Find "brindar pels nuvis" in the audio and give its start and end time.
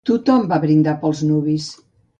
0.63-1.71